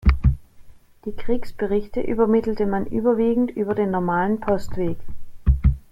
Die 1.05 1.11
Kriegsberichte 1.11 2.01
übermittelte 2.01 2.65
man 2.65 2.87
überwiegend 2.87 3.51
über 3.51 3.75
den 3.75 3.91
normalen 3.91 4.39
Postweg. 4.39 4.97